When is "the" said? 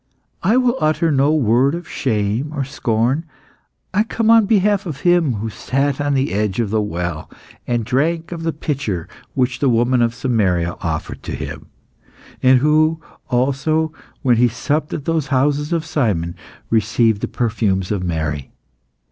6.15-6.33, 6.71-6.81, 8.41-8.51, 9.59-9.69, 15.05-15.19, 17.21-17.27